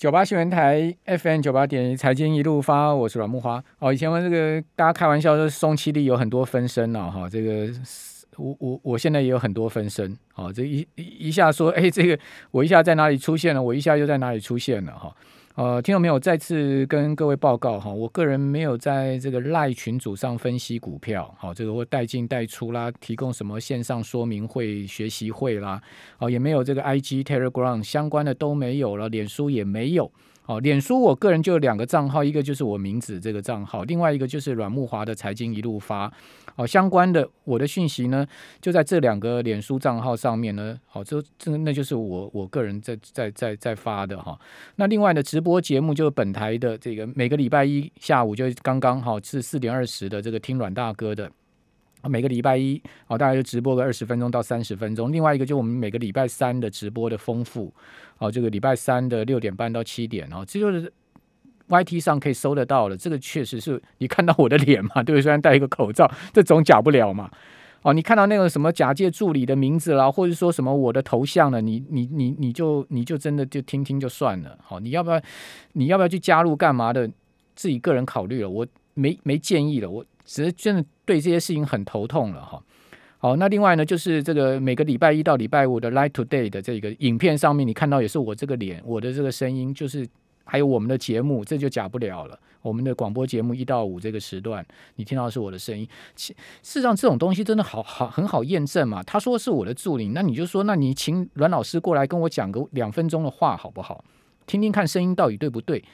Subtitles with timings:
[0.00, 3.62] 九八新闻台 FM 九八点财经一路发，我是阮木花。
[3.80, 7.28] 哦，以前我这个大家开玩笑说，松七力有很多分身了哈。
[7.28, 7.70] 这个
[8.38, 10.16] 我我我现在也有很多分身。
[10.36, 12.18] 哦，这一一下说，哎，这个
[12.50, 15.14] 我一下在哪里出现了，我一下又在哪里出现了哈。
[15.56, 16.18] 呃，听到没有？
[16.18, 25.82] 再次跟各位报告哈，我个人没有在这个赖群组上分析股票，好，这个或带进带出啦，提供什么线上说明会、学习会啦，
[26.18, 30.10] 哦，也没有这个 IG、Telegram 相关的都没有了，脸书也没有。
[30.50, 36.12] 哦，脸书我个人就有两个账号，一个就是我名字这个账号，另外一个就是阮木华的财经一路发。
[36.56, 38.26] 哦，相关的我的讯息呢，
[38.60, 40.76] 就在这两个脸书账号上面呢。
[40.88, 44.36] 好，这这那就是我我个人在在在在发的哈。
[44.74, 51.30] 那另外的直播节目就是本台的这个每个礼拜一下午就刚刚好是四点二十的这个听阮大哥的。
[52.08, 55.12] 每个礼拜一哦，大概就直播个二十分钟到三十分钟。
[55.12, 57.72] 另外一个就我们每个礼拜三的直播的丰富
[58.18, 60.92] 哦，这个礼拜三的六点半到七点哦，这就是
[61.68, 62.96] Y T 上可以搜得到的。
[62.96, 65.22] 这个确实是你看到我的脸嘛，对不对？
[65.22, 67.30] 虽然戴一个口罩，这总假不了嘛。
[67.82, 74.58] 哦，你看到那个什么假借助理的名字啦，或者说什么我的头像了，你你你你就你就真的就听听就算了。
[74.62, 75.20] 好，你要不要
[75.72, 77.10] 你要不要去加入干嘛的？
[77.56, 80.04] 自己个人考虑了，我没没建议了，我。
[80.30, 82.62] 只是真的对这些事情很头痛了哈。
[83.18, 90.08] 好，那另外呢，就是这个每个礼拜一到礼拜五的 Light Today 的这个影片上面，你看到也是我这个脸，我的这个声音，就是
[90.44, 92.38] 还有我们的节目，这就假不了了。
[92.62, 94.64] 我们的广播节目一到五这个时段，
[94.94, 95.86] 你听到是我的声音。
[96.14, 99.02] 事实上，这种东西真的好好很好验证嘛。
[99.02, 104.04] 他说是我的助理，那你就说，那你请阮老师过来跟我讲个两分钟的话好不好？
[104.46, 105.84] 听听看声音到底对不对？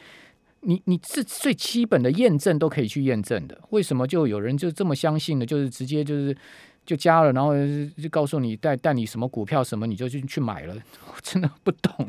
[0.68, 5.46] 你你是最基本的验证都可以去验证的，为什么就有人就这么相信呢？
[5.46, 6.36] 就是直接就是
[6.84, 7.54] 就加了，然后
[8.02, 10.74] 就告诉你带带你什么股票什么，你就去去买了。
[11.06, 12.08] 我 真的不懂，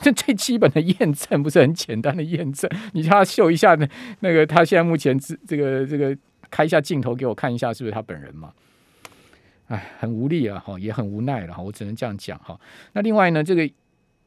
[0.00, 2.70] 这最基本的验证不是很简单的验证？
[2.94, 3.86] 你叫他秀一下那
[4.20, 6.16] 那个他现在目前这这个这个
[6.50, 8.54] 开一下镜头给我看一下，是不是他本人嘛？
[9.66, 12.58] 哎，很无力啊，哈，也很无奈了哈，我只能这样讲哈。
[12.94, 13.70] 那另外呢，这个。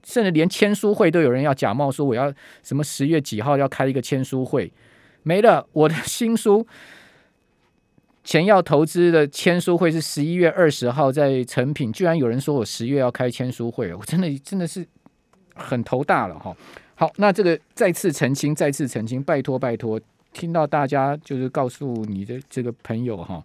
[0.05, 2.31] 甚至连签书会都有人要假冒说我要
[2.63, 4.71] 什么十月几号要开一个签书会，
[5.23, 5.67] 没了。
[5.73, 6.65] 我的新书
[8.23, 14.87] 钱要投资的签书会是十一月二十号在成品，居然有人说我十月要开签书会，我真的真的是
[15.55, 16.55] 很头大了哈。
[16.93, 19.99] 好，那这个再次澄清，再次澄清，拜托拜托，
[20.31, 23.43] 听到大家就是告诉你的这个朋友哈。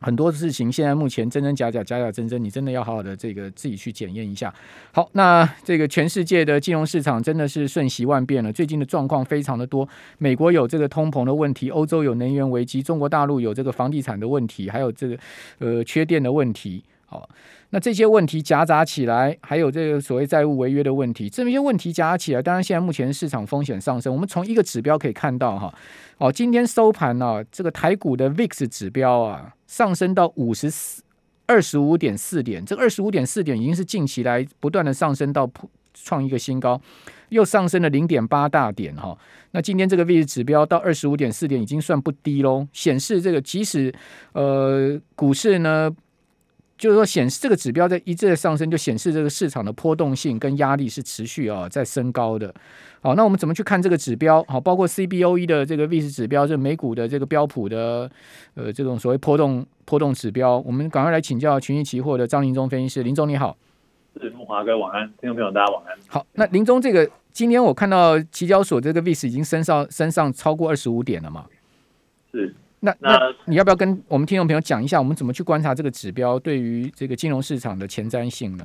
[0.00, 4.52] 很多事情现在目前真真假假，假假真真，你真的要好好的这个自己去检验一下。
[4.92, 9.88] 好，那这个全世界的金融市场真的是瞬息万变了，最近的状况非常的多。
[10.18, 15.18] 美国有这个通膨的问题，欧洲有能源危机，中国大陆有这个房地产的问题，还有这个
[15.58, 16.82] 呃缺电的问题。
[17.10, 17.28] 好，
[17.70, 24.12] 那这些问题夹杂起来，还有这个所谓债务违约的问题，这么些问题夹杂起来，当然现在目前市场风险上升。
[24.12, 25.74] 我们从一个指标可以看到哈，
[26.18, 29.52] 哦，今天收盘呢，这个台股的 VIX 指标啊。
[29.66, 31.02] 上升到五十四
[31.46, 35.50] 二十五点四点，这二十五点四点已经是近期来不断的上升到
[35.94, 36.80] 创一个新高，
[37.30, 39.18] 又上升了零点八大点哈。
[39.50, 43.92] 那今天这个位置指标到二十五点四点已经算不低喽，显示这个即使
[44.32, 45.90] 呃股市呢。
[46.80, 52.52] 就是说，显示这个指标在一致的上升，就显示这个市场的波动性跟压力是持续啊在升高的。
[53.02, 54.42] 好，那我们怎么去看这个指标？
[54.48, 58.10] 好，包括 CBOE 的这个 VIX 指标，这美股的这个标普的
[58.54, 63.02] 呃这种所谓波动波动指标，我们赶快来请教群益期货的张林忠分析师。
[63.02, 63.54] 林总你好，
[64.18, 65.98] 是木华哥晚安，听众朋友大家晚安。
[66.08, 71.44] 好，那林忠这个今天我看到期交所这个 VIX 已经升上升上超过二十五点了嘛？
[72.32, 72.54] 是。
[72.80, 78.64] 那那你要不要跟我们听众朋友讲一下，我们怎么去观察这个指标对于这个金融市场的前瞻性呢？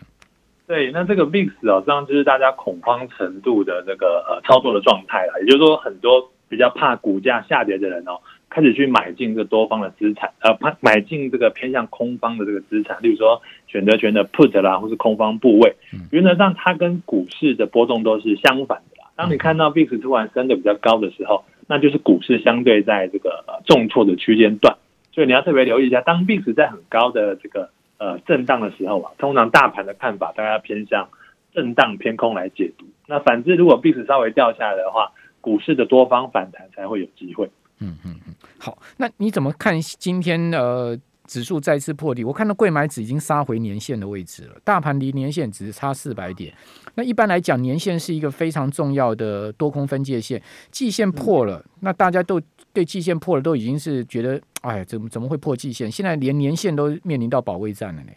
[0.68, 5.34] 对，那这个 VIX 哦，这样就是大家恐慌程度的那个呃操作的状态了。
[5.42, 8.18] 也就是说，很多比较怕股价下跌的人哦，
[8.50, 15.76] 开始去买进这个多方的资产，呃，买买进这个偏向空方的这个资产，例如说选择权的 Put 啦，或是空方部位。
[16.09, 19.09] 原则上，它跟股市的波动都是相反的啦。
[19.16, 24.78] 当你看到 VIX 突然升的比较高的时候，那就是股市相对在这个重挫的区间段，
[25.12, 31.09] 所以你要特别留意一下，当币值在很高的这个呃震荡的时候啊，通常大盘的看法大家偏向
[31.53, 32.85] 震荡偏空来解读。
[33.08, 37.50] 那反之，如果币值稍微掉下来的话，股市的多方反弹才会有机会。
[37.79, 40.97] 嗯嗯嗯，好，那你怎么看今天呃？
[41.27, 44.55] 指数再次破底，我看到贵买指已经杀回年线的位置了。
[44.63, 46.53] 大盘离年线只是差四百点。
[46.95, 50.41] 那一般来讲，年线是一个非常重要的多空分界线，
[50.72, 52.41] 季线破了，那大家都
[52.72, 55.91] 对季线破了都已经是觉得，哎，怎么怎么会破季线？
[55.91, 58.11] 现在连年线都面临到保卫战了呢？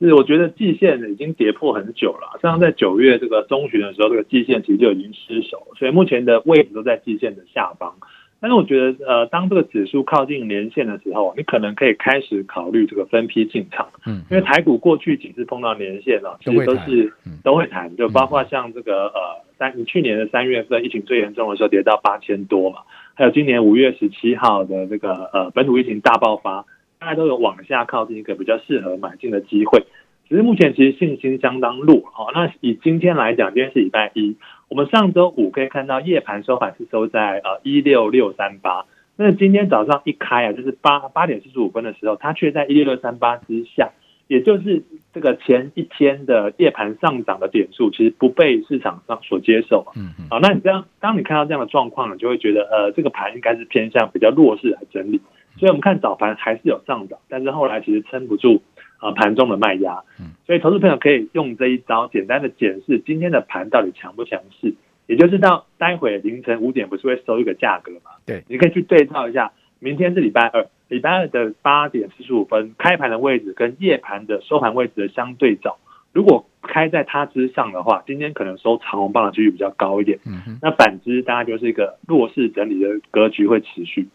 [0.00, 7.94] 是我觉得季线已经跌破很久了，像在九月这个中旬的时候，这个季线其实就已经失守，所以目前的位置都在季线的下方。
[8.40, 13.86] 但是我觉得，呃，当这个指数靠近年线的时候，你可能可以开始考虑这个分批进场。
[14.06, 17.12] 嗯，因为台股过去几次碰到年线呢，其实都是
[17.44, 22.78] 都会谈，就包括像这个呃三，你去年的三月份疫情最严重的时候跌到八千多嘛，
[23.12, 26.64] 还有今年五月十七号的这个呃本土疫情大爆发，
[26.98, 29.84] 大家都有往下靠近一个比较适合买进的机会。
[30.30, 32.30] 只是目前其实信心相当弱哦。
[32.32, 34.36] 那以今天来讲，今天是礼拜一，
[34.68, 38.86] 我们上周五可以看到夜盘收盘是收在呃一六六三八。
[39.16, 43.90] 那今天早上一开啊，就是八八点四十五分的时候，它却在一六六三八之下，
[44.28, 49.84] 也就是这个前一天的夜盘上涨的点数，其实不被市场上所接受。
[49.96, 50.26] 嗯嗯。
[50.30, 55.20] 好，那你这样，当你看到这样的状况，你就会觉得呃，这个盘应该是偏向比较弱势来整理。
[55.58, 58.62] 所以我们看早盘还是有上涨，但是后来其实撑不住。
[59.00, 60.04] 啊，盘中的卖压，
[60.46, 64.74] 所以投资朋友可以用这一招简单的检视今天的盘到底强不强势，
[65.06, 68.12] 也就是到待会凌晨五点不是会收一个价格嘛？
[68.26, 75.78] 对，你可以去对照一下，明天是礼拜二，礼拜二的八点四十五分开盘的位置跟夜盘的收盘位置的相对照，
[76.12, 80.18] 如果开在它之上的话，今天可能收长红棒的几率比较高一点。
[80.26, 84.06] 嗯那反之，大家就是一个弱势整理的格局会持续。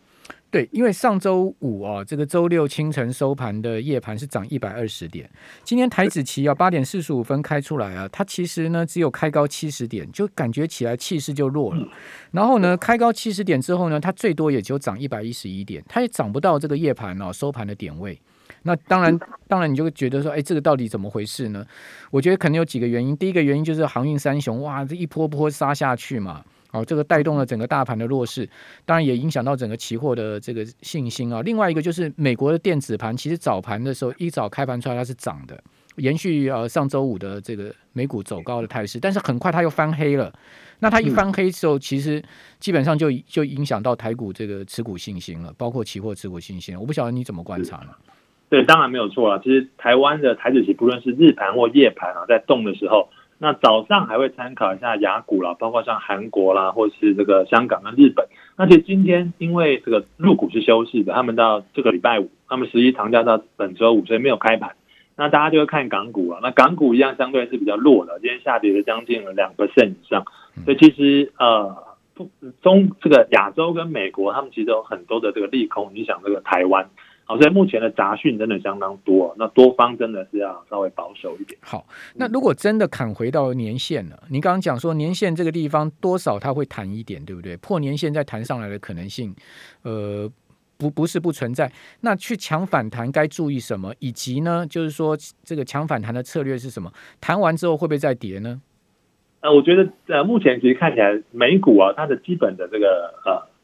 [0.56, 5.30] 对，因为上周五啊，这个周六清晨收盘的夜盘是涨一百二十点。
[5.66, 11.86] 今天台子期啊八点四十五分开出来啊，它其实呢只有开高七十点，就感觉起来气势就弱了。
[12.31, 18.18] 然后呢，开高七十点之后呢，它最多也就涨一百一十一点，它也涨不到这个夜盘哦收盘的点位。
[18.62, 19.19] 那当然，
[19.50, 21.66] 当然你就会觉得说，哎，这个到底怎么回事呢？
[22.12, 23.18] 我觉得可能有几个原因。
[23.18, 26.46] 第一个原因就是航运三雄哇，这一波波杀下去嘛。
[26.75, 28.48] 哦，这个带动了整个大盘的弱势，
[28.83, 31.42] 当然也影响到整个期货的这个信心啊。
[31.42, 35.57] 另外一个就是美国的电子盘，其实早盘的时候一早开盘出来它是涨的，
[35.95, 40.33] 延续呃上周五的这个美股走高的态势，但是很快它又翻黑了。
[40.80, 42.22] 那它一翻黑之后，其实
[42.60, 46.78] 基本上就就影响到台股这个持股信心了，包括期货持股信心。
[46.78, 47.92] 我不晓得你怎么观察呢？
[48.50, 49.39] 对，当然没有错啊。
[49.42, 53.10] 其实台湾的台子期，不论是日盘或夜盘啊，在动的时候。
[53.37, 58.27] 那早上还会参考一下雅股啦，包括像韩国啦，或是这个香港跟日本。
[58.57, 64.75] 那其实今天因为这个入股是休息的，他们到这个礼拜五，他们十一长假到本周五，所以没有开盘。
[65.17, 70.25] 那大家就会看港股啊，那港股一样相对是比较弱的，今天下跌了将近了两 percent 以上。
[70.63, 71.75] 所以其实呃，
[72.61, 76.89] 中这个亚洲跟美国，他们其实有很多的这个利空影响这个台湾。
[77.27, 81.60] 好，所以目前的杂讯真的相当多，那多方真的是要稍微保守一点。
[81.60, 81.83] 好，
[82.13, 87.57] 那如果真的砍回到年线了，你刚刚讲说年线这个地方多少它会弹一点，对不对？
[87.57, 89.36] 破年线再弹上来的可能性，
[89.81, 90.31] 呃，
[90.77, 91.72] 不不是不存在。
[92.01, 93.92] 那去抢反弹该注意什么？
[93.98, 96.94] 以及呢，就是说这个抢反弹的策略是什么？
[97.19, 98.62] 弹完之后会不会再跌呢？
[99.39, 103.55] 呃，我觉得呃，目前其实看起来美股啊，它的基本的这个呃。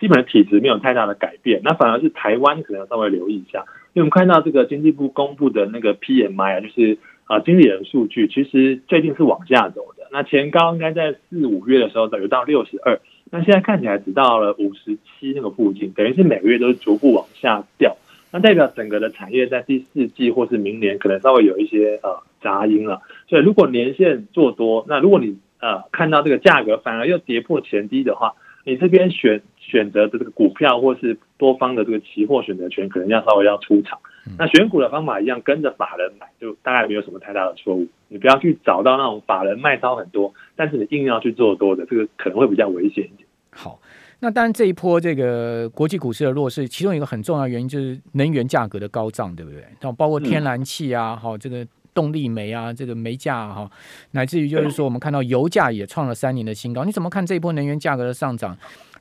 [0.00, 10.08] 基本的体质没有太大的改变，那反而是台湾可能要稍微留意一下，因为我们看到这个经济部公布的那个 PMI 啊，就是啊经理人数据，其实最近是往下走的。
[10.10, 12.98] 那前高应该在四五月的时候有到六十二，
[13.30, 17.96] 那现在看起来只到了五十七那个附近，等于是每个月都是逐步往下掉。
[18.32, 23.02] 那代表整个的产业在第四季或是明年可能稍微有一些呃杂音了。
[23.28, 29.40] 所以如果年限做多，那如果你呃看到这个价格反而又跌破前低的话，你这边选。
[29.68, 33.98] 选择的这个股票或是多方的这个期货选择权，可能要稍微要出场。
[34.36, 37.86] 那选股的方法一样，跟着法人买，就大概没有什么太大的错误。
[38.08, 43.26] 你不要去找到那种法人卖超很多，但是你硬要去做多的，这个可能会比较危险一点。
[43.50, 43.80] 好，
[44.20, 49.64] 那当然这一波这个国际股市的弱势，其中一个很重要原因就是能源价格的高涨，对不对？
[49.80, 53.70] 那包括天然气啊，好这个动力煤啊，这个煤价哈，
[54.10, 56.84] 乃至于就是说我们看到油价也创了三年的新高。
[56.84, 58.54] 你怎么看这一波能源价格的上涨？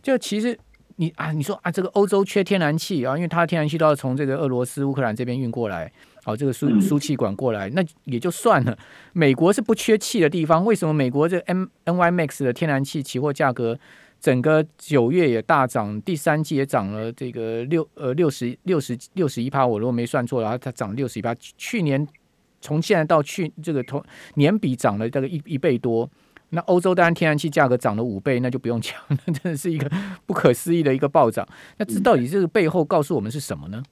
[0.08, 0.58] 就其实
[0.96, 5.92] 你啊，你说啊，这个欧洲缺天然气啊，因为它的天然气都要从这个俄罗斯、乌克兰这边运过来，
[6.24, 8.78] 哦，这个输输气管过来，那也就算了。
[9.12, 13.78] 美国是不缺气的地方，为什么美国这 M N Y Max 的天然气期货价格
[14.22, 21.36] 整个九月也大涨，第三季也涨了这个六呃六十六十六十一趴，我如果没算错的话，它涨六十一趴。
[21.36, 22.08] 去年
[22.62, 24.02] 从现在到去这个同
[24.36, 26.10] 年比涨了大概一一倍多。
[26.50, 29.90] 那欧洲当然天然气价格涨了五倍，那就不用讲，那 真的是一个
[30.26, 31.46] 不可思议的一个暴涨。
[31.78, 33.84] 那这到底这个背后告诉我们是什么呢？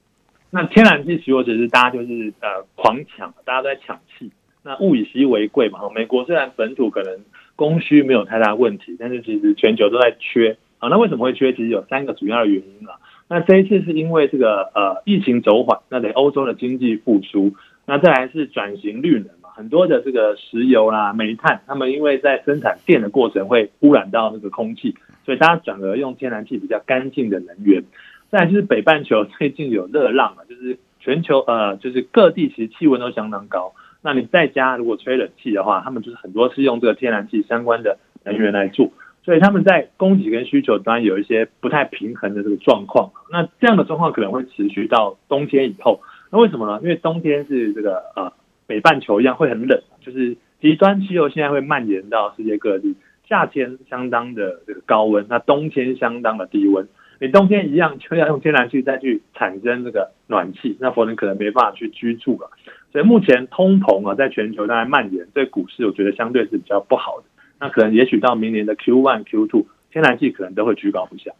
[0.52, 4.32] 那天然气期货只是大家就是呃狂抢，大家都在抢气。
[4.64, 7.20] 那物以稀为贵嘛，美国虽然本土可能
[7.56, 10.88] 供需没有太大问题，但是其实全球都在缺啊。
[10.88, 11.52] 那为什么会缺？
[11.52, 12.96] 其实有三个主要的原因啊。
[13.28, 17.54] 那这一次是因为这个呃疫情走缓，那得欧洲的经济复苏。
[17.86, 24.94] 那再来是转型绿能嘛，很多的这个石油啦、煤炭，他们因为在生产电的过程会污染到那个空气，
[25.26, 27.84] 所以大家转而用天然气比较干净的能源。
[28.30, 33.74] 再就是北半球最近有热浪嘛，就是全球呃就是各地其实气温都相当高。
[34.02, 38.92] 那你在家如果吹冷气的话，他们就是很多是用这个天然气相关的能源来做，
[39.24, 43.12] 所以他们在供给跟需求端有一些不太平衡的这个状况。
[43.32, 46.02] 那这样的状况可能会持续到冬天以后。
[46.32, 46.80] 那为什么呢？
[46.84, 48.34] 因为冬天是这个呃
[48.68, 52.96] 北半球一样会很冷，就是极端气候现在会蔓延到世界各地。
[53.28, 56.88] 夏天相当的这个高温，那冬天相当的低温。
[57.20, 62.52] 你冬天一样就要用天然气再去产生这个暖气，那否则可能没办法去居住了。
[62.92, 67.26] 所以目前通膨啊，在全球大概蔓延，对股市我觉得相对是比较不好的。
[67.60, 71.32] 那可能也许到明年的 Q one、Q two，天然气可能都会居高不下。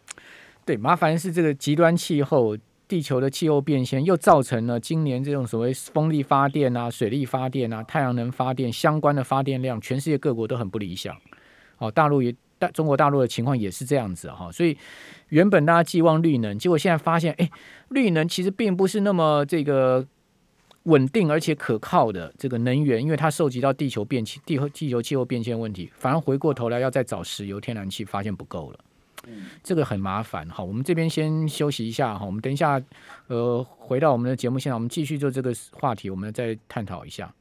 [0.64, 2.56] 对，麻烦是这个极端气候，
[2.88, 11.16] 地球的气候变迁又造成了今年这种所谓风力发电啊、水力发电啊、太阳能发电相关的发电量，全世界各国都很不理想。
[11.78, 14.76] 哦，大陆也大中国大陆的情况也是这样子哈，所以。
[15.30, 17.50] 原本大家寄望绿能，结果现在发现，哎，
[17.88, 20.06] 绿能其实并不是那么这个
[20.84, 28.78] 稳定而且可靠的这个能源，因为它涉及到地球变迁、地地球气候变迁问题，反而回过头来要再找石油、天然气，发现不够了，
[29.62, 30.48] 这个很麻烦。
[30.48, 32.80] 好，我们这边先休息一下哈，我们等一下，
[33.26, 37.32] 呃，回到我们的节目现场，我们继续就这个话题，我们再探讨一下。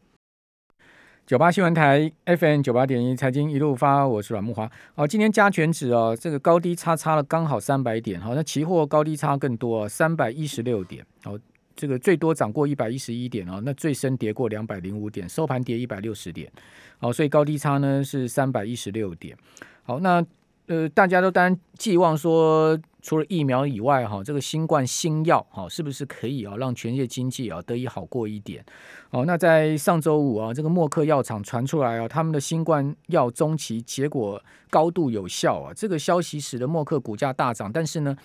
[1.26, 4.70] 九八新闻台 FM 九八点一财经一路发，我是阮木华。
[4.96, 8.22] 好，今天加权指哦，这个高低差差了刚好三百点。
[8.22, 11.04] 好，那期货高低差更多，三百一十六点。
[11.24, 11.36] 好，
[11.76, 16.52] 这个最多涨过一百一十一点哦，那最深跌过两百零五点，收盘跌一百六十点。
[17.00, 19.38] 好，所以高低差呢是三百一十六点。
[19.84, 20.26] 好，那。
[20.68, 28.66] 呃，大家都当然寄望说，除了疫苗以外，哈，这个新冠新药，哈，是不是可以啊，让全世界经济啊得以好过一点？
[29.12, 34.42] 哦，那在上周五啊，这个默克药厂传出来啊，他们的新冠药中期结果
[34.72, 38.18] 高度有效啊，这个消息使得默克股价大涨，但是呢，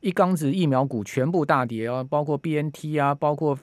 [0.00, 3.58] 一缸子疫苗股全部大跌啊，包括 B N T 啊，包括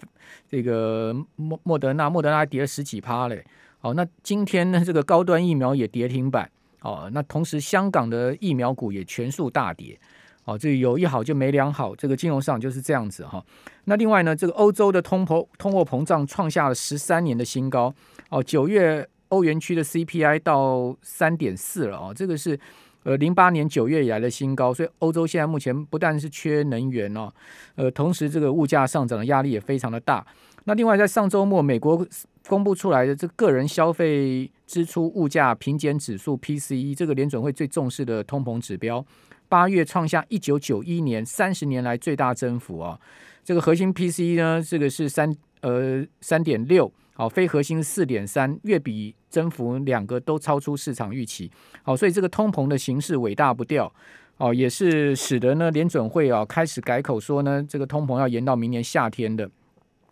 [0.49, 3.45] 这个莫莫德纳，莫德纳跌了十几趴嘞。
[3.77, 6.49] 好，那今天呢，这个高端疫苗也跌停板。
[6.83, 9.97] 哦，那同时香港的疫苗股也全数大跌，
[10.43, 13.43] 哦，这有一好就没两好，这个金融市场就是这样子哈。
[13.85, 17.93] 那另外呢，这个欧洲的通膨通货膨胀创下了十三年的新高，
[18.29, 22.59] 哦，九月欧元区的 CPI 到三点四了哦，这个是
[23.03, 27.31] 呃零八年九月以来的新高，所以欧洲现在目前不但是缺能源哦，
[27.75, 30.25] 呃，同时这个物价上涨的压力也非常的大。
[30.65, 32.07] 那另外在上周末，美国
[32.47, 34.49] 公布出来的这个人消费。
[34.65, 39.05] 支出物价平减指数 PCE 这个联准会最重视的通膨指标，
[39.47, 42.99] 八月创下一九九一年三十年来最大增幅啊！
[43.43, 45.31] 这个核心 PCE 呢，这个是三
[45.61, 53.91] 呃三点六，好，非核心四点三，月比增幅两个都超出市场预期，好，所以这个通膨的形势尾大不掉
[54.37, 59.49] 哦，也是使得呢联准会啊开始改口说呢，这个通膨要延到明年夏天的。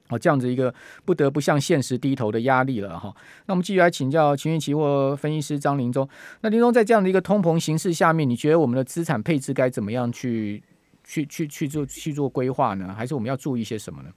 [0.10, 0.74] 哦，这样子一个
[1.06, 3.16] 不得不向现实低头的压力了哈。
[3.46, 6.06] 那我们继续来请教情绪期货分析师张林忠。
[6.42, 10.62] 那林忠在这样的一个通膨形势下面，你觉得我们的资产配置该怎么样去
[11.06, 12.94] 去去去做去做规划呢？
[12.94, 14.10] 还是我们要注意些什么呢？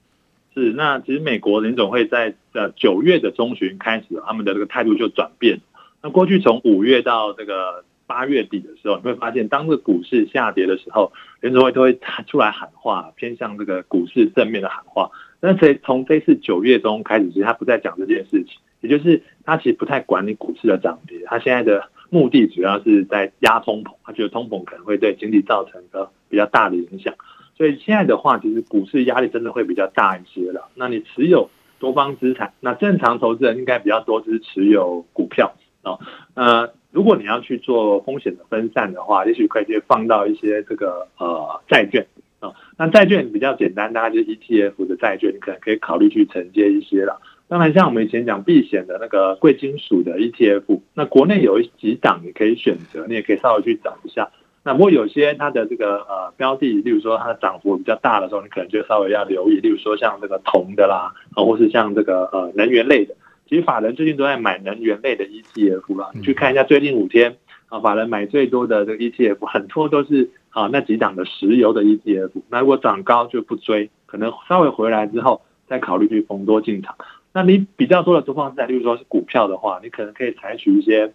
[0.55, 5.61] 是，那其实美国联总会在呃九月的中旬开始，他们的这个态度就转变。
[6.01, 15.11] 那过去从五月到这个八月底的时候，你会发现，当这个股市下跌的时候，联总会都会出来喊话，偏向这个股市正面的喊话。
[15.41, 27.13] 那以从这次九月中开始，其实他不再讲这件事情，也就是他其实不太管你股市的涨跌，他现在的目的主要是在压通膨，他觉得通膨可能会对经济造成一个比较大的影响，
[27.57, 30.69] 所以现在的话，其实股市压力真的会比较大一些了。
[30.75, 35.99] 那你持有多方资产，那正常投资人应该比较多是持有股票啊。
[36.35, 42.07] 呃，如果你要去做风险的分散的话，也许可以去放到一些这个呃债券
[42.41, 42.53] 啊。
[42.77, 47.21] 那债券比较简单，大概就是 ETF 的债券，你可能可以考虑去承接一些了。
[47.47, 54.31] 当然，像我们以前讲避险的那个贵金属的 ETF，那国内有几档你可以选择，你也可以稍微去找一下。
[54.65, 59.61] 那不过有些它的这个呃标的，例如说它的涨幅比较大的时候，你可能就稍微要留意。
[59.61, 63.15] 例如说像这个铜的啦，啊，或是像这个呃能源类的，
[63.49, 66.11] 其实法人最近都在买能源类的 ETF 了。
[66.15, 67.37] 你去看一下最近五天
[67.69, 70.31] 啊，法人买最多的这个 ETF，很多都是。
[70.55, 76.95] 啊，那几档的石油的 ETF，那如果涨高就不追，可能稍微回来之后再考虑去逢多进场。
[77.33, 81.13] 那你比较多的多方在，例如说是股票的话，你可能可以采取一些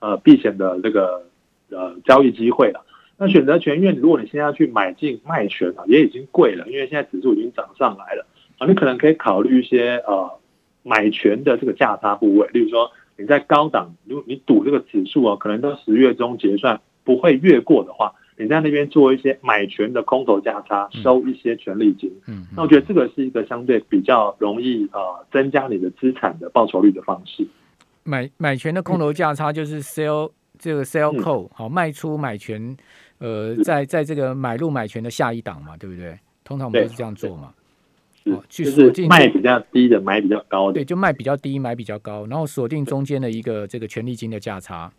[0.00, 1.22] 呃避险的这个
[1.72, 2.84] 呃交易机会了。
[3.18, 8.26] 那选择权，因为如果你现在要去买进卖权啊，也已经贵了，因为现在指数已经涨上来了
[8.58, 10.30] 啊，你可能可以考虑一些呃
[10.82, 22.10] 买权的这个价差部位，例如说你在高档，如果你赌这个指数啊，可能到十月中结算不会越过的话，你在那边做一些买权的空头价差，收一些权利金。
[22.26, 25.00] 嗯，那我觉得这个是一个相对比较容易呃
[25.30, 27.46] 增加你的资产的报酬率的方式。
[28.02, 32.76] 买买权的空头价差就是 sell 这个 sell call 好卖出买权，
[33.18, 36.16] 呃，在在这个买入买权的下一档嘛，对不对？
[36.44, 37.52] 通常我们都是这样做嘛。
[38.22, 40.74] 是哦去就是锁定卖比较低的，买比较高的。
[40.74, 44.92] 对，就卖比较低，买比较高，然后锁定中间的一个这个权利金的价差。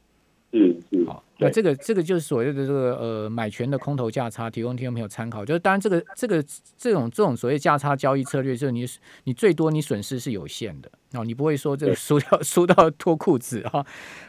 [0.53, 5.43] 是是，好，那这个这个就是所谓的这个呃买权的空头价差，提供听众朋友参考。
[5.43, 6.43] 就是当然这个这个
[6.77, 8.85] 这种这种所谓价差交易策略，就是你
[9.23, 13.83] 你最多你损失是有限的，哦，你不会说这个输掉输到脱裤子哈、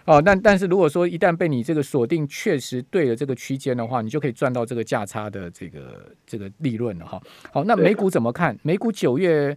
[0.07, 7.21] 哦，但但是如果说一旦被你这个锁定确实对了这个区间的话，你就可以赚到这个价差的这个这个利润了哈。
[7.53, 8.59] 好，那美股怎么看？
[8.63, 9.55] 美股九月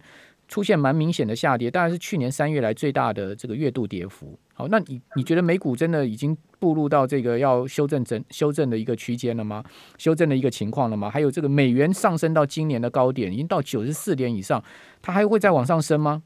[0.48, 4.38] 出现蛮明显的下跌，当然是去年三月来最大的这个月度跌幅。
[4.54, 9.62] 好，那你你觉得美股真的已经步入到这个要修正整修正的一个区间了吗？
[9.98, 11.08] 修正的一个情况了吗？
[11.08, 14.64] 还有这个美元上升到今年的高点，已经到九十四点以上，
[15.00, 16.22] 它还会再往上升吗？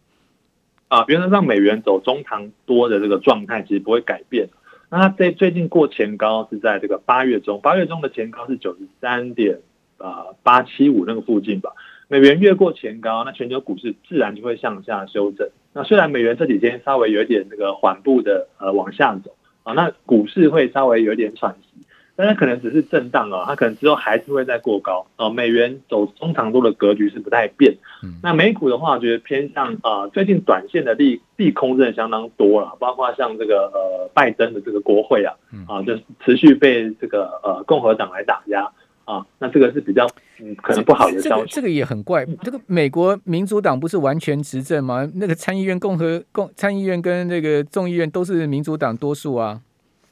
[0.88, 4.48] 啊，原则上美元走中长多的这个状态其实不会改变。
[4.88, 9.58] 那它在最近过前高是在这个八月中，八月中的前高是九十三点
[9.98, 11.72] 啊八七五那个附近吧。
[12.12, 15.48] 美元越过前高，那全球股市自然就会向下修正。
[15.72, 25.30] 那虽然美元这几天稍微有一点这个缓步的呃往下走啊，那股市会稍微有点喘息，但它可能只是震荡啊，它可能之后还是会再过高啊。
[25.30, 27.74] 美元走中长多的格局是不太变。
[28.02, 38.70] 嗯那美股的话，我觉得偏向啊、呃最近短线的利利空真的相当多了，包括像这个呃拜登的这个国会啊嗯，啊，就是持续被这个呃共和党来打压
[39.04, 40.06] 啊，那这个是比较
[40.40, 41.46] 嗯可能不好的消息。
[41.46, 42.24] 这个这个也很怪。
[42.42, 45.10] 这个美国民主党不是完全执政吗？
[45.14, 49.60] 那个参议院共和共参议院跟那个众议院都是民主党多数啊。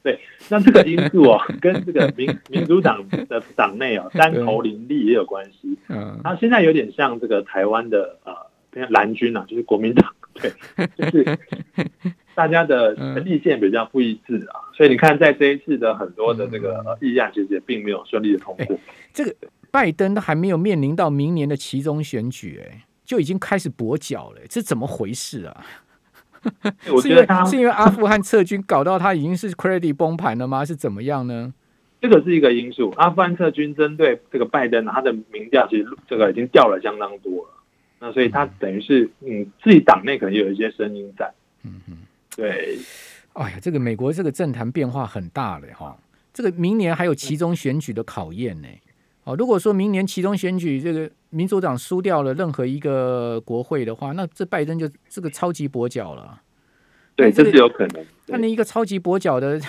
[0.03, 0.19] 对
[0.49, 5.77] 那这个因素哦，跟这个民民主党的党内哦 单头林立也有关系。
[5.89, 8.50] 嗯它现在有点像这个台湾的呃偏
[8.89, 10.51] 蓝军啊，就是国民党，对，
[10.97, 11.39] 就是
[12.33, 18.79] 大家的嗯意见比较不一致啊，所以你看在这一次的很多的这个呃议案，其实也并没有顺利的通过。
[19.13, 19.35] 这个
[19.69, 25.65] 拜登都还没有面临到明年的其中选举，哎，就已经开始跛脚了，这怎么回事啊？
[26.41, 26.49] 是
[26.87, 30.65] 因为我觉得他是因为阿富汗撤军搞到他已经是 credit 崩盘了吗？
[30.65, 31.53] 是怎么样呢？
[32.01, 32.91] 这个是一个因素。
[32.97, 37.60] 阿富汗撤军针对这个拜登啊，他的民调其实这个已经掉了相当多了。
[38.01, 41.31] 那所以他等于是嗯自己党内可能有一些声音在。
[41.63, 41.97] 嗯嗯。
[42.35, 42.77] 对，
[43.33, 45.97] 哎呀，这个美国这个政坛变化很大嘞哈，
[46.33, 48.67] 这个明年还有其中选举的考验呢。
[49.25, 56.41] 哦，如果说明年其中选举这个民主党输掉了任何一个国会的话，那这拜登就这个超级跛脚了。
[57.15, 58.03] 对，这是有可能。
[58.03, 59.61] 对那你一个超级跛脚的，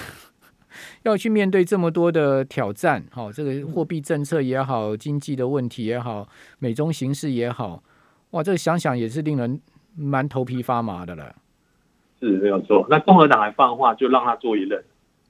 [1.02, 6.26] 要去面对这么多的挑战，好、这个货币政策也好，经济的问题也好，
[6.60, 7.82] 美中形势也好，
[8.32, 9.60] 哇，这个想想也是令人
[9.96, 11.34] 蛮头皮发麻的了。
[12.20, 12.86] 是没有错。
[12.90, 14.84] 那共和党还放话，就让他做一任。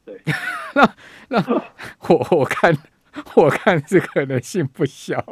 [0.05, 0.21] 对，
[0.75, 0.95] 那
[1.29, 1.63] 那
[2.09, 2.77] 我我看
[3.35, 5.25] 我看这可能性不小。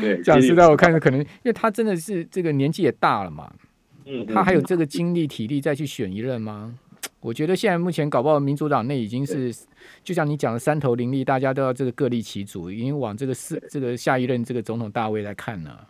[0.00, 3.52] 对， 讲实在，我看可能，因为他真的是这个年纪也大了嘛，
[4.06, 6.78] 嗯，他还有嗯这个精力体力再去选一任吗？
[7.20, 9.52] 我觉得现在目前搞不好民主党内已经是，
[10.04, 15.88] 就像你讲的三头林立，大家都要这个各立其主，已经往这个四这个下一任这个总统大位来看了。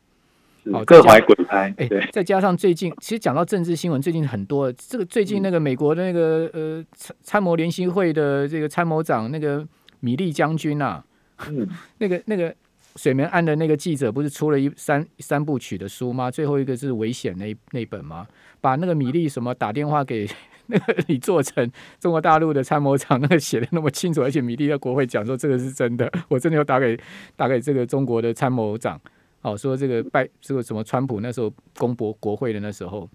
[0.68, 1.74] 是好各怀鬼胎。
[1.78, 4.72] 哎对，，再加上最近，其实讲到政治新闻，最近很多。
[4.72, 9.66] 这个最近那个美国的那个呃参参谋联席会的这个参谋长那个
[10.00, 11.04] 米利将军啊，
[11.48, 11.66] 嗯，
[11.98, 12.54] 那个那个
[12.96, 16.30] 水门案的那个记者不是出了一三三部曲的书吗？
[16.30, 18.26] 最后一个是危险那一那本吗？
[18.60, 20.28] 把那个米利什么打电话给
[20.66, 26.98] 那个李作成，中国大陆的参谋长，那个写的那么清楚，而且米利在国会讲说这个是真的，我真的要打给
[27.36, 29.00] 打给这个中国的参谋长。
[29.42, 33.08] 哦，说这个拜这个什么川普那时候公博国会的那时候，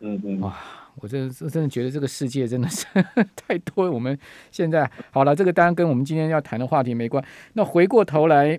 [0.00, 0.56] 嗯嗯，哇
[1.00, 2.84] 我真的是真的觉得这个世界真的是
[3.36, 3.88] 太多。
[3.90, 4.18] 我们
[4.50, 7.24] 现在好了，这个当然跟我们今天要谈的话题没关。
[7.52, 8.58] 那回过头来，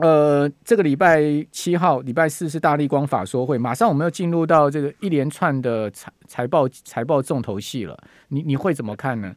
[0.00, 7.96] 呃，这个礼拜七号，礼拜四是大力光法说会，马上我们要进入到这个一连串的财财报财报重头戏了。
[8.28, 9.32] 你你会怎么看呢？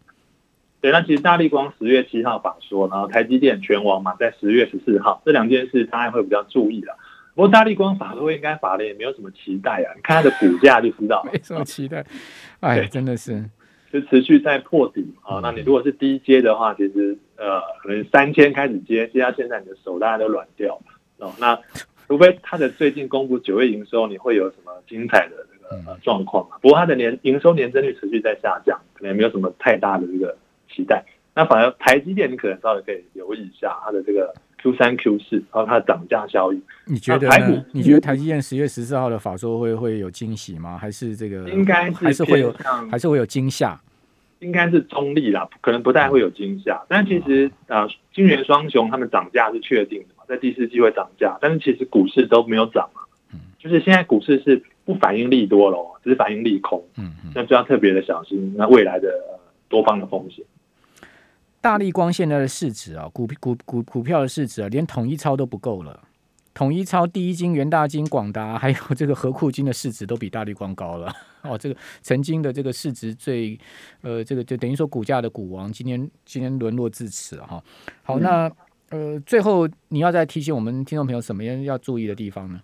[0.81, 6.95] 对，那其实大力光十月七号法说，然后台积电全网嘛，在十月十四号，这两件事大家会比较注意了。
[7.33, 12.05] 不过大力光法说应该法人也没有什么期待啊，你看它的股价就知道， 没什么期待。
[12.59, 13.43] 哎，真的是，
[13.91, 15.39] 就持续在破底啊。
[15.41, 20.79] 那你如果是低阶的话，其实呃可能三千开始接，接到现在你的手大家都软掉
[21.17, 21.33] 哦。
[21.39, 21.59] 那
[22.07, 30.37] 除非它的最近公布九月营收，你会有什么精彩的这个状况不过它的年营收年增率持续在下降，可能也没有什么太大的这个
[30.69, 31.03] 期待。
[31.33, 36.61] 那反而台积电，你可能稍微可以留意一下它的这个 Q 三 Q 四，然后它的涨价效应。
[36.85, 37.65] 你觉得呢？
[37.73, 40.77] 你觉得台积电十月十四号的法说会会有惊喜吗？
[40.77, 42.55] 还是这个应该还是会有，
[42.89, 43.77] 还是会有惊吓？
[44.39, 46.81] 应该是中立啦，可能不太会有惊吓。
[46.87, 53.03] 但其实啊，金元双雄他们涨价是确定的嘛，在第四季会涨价，但是其实股市都没有涨啊。
[53.59, 56.85] 就是现在股市是不反应利多了，只是反应利空。
[56.97, 59.09] 嗯嗯，那就要特别的小心那未来的
[59.67, 60.45] 多方的风险。
[61.65, 65.99] 大力光现在的市值啊，股股股股票的市值啊，连统一超都不够了。
[66.53, 71.11] 统一超、第一金、元大金、广达，还有这个和库金的市值都比大力光高了。
[71.41, 73.59] 哦，这个曾经的这个市值最，
[74.01, 77.59] 呃，这个就等于说股价的股王，今天今天沦落至此哈。
[78.03, 78.47] 好，那
[78.91, 82.61] 呃，最后你要再提醒我们听众朋友什么样要注意的地方呢？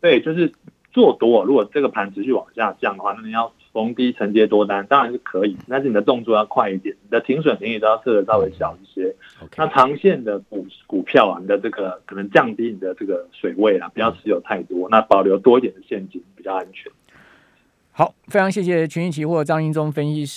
[0.00, 0.52] 对，就是
[0.92, 1.44] 做多。
[1.44, 3.52] 如果这个盘持续往下降的话，那你要。
[3.76, 9.14] 逢低承接多单当然是可以，但是你的动作要快一点，你的停损停也都要设的稍微小一些。
[9.54, 16.90] 那长线的股股票啊，你的这个可能降低你的这个水位啊，不要持有太多，那保留多一点的现金比较安全。
[17.92, 20.34] 好，非常谢谢群益期货张英忠分析师。